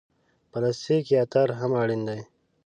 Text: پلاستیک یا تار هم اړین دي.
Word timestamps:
پلاستیک 0.51 1.05
یا 1.15 1.23
تار 1.33 1.49
هم 1.59 1.71
اړین 1.81 2.01
دي. 2.09 2.21